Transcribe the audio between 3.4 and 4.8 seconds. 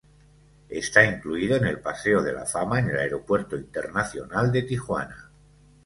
Internacional de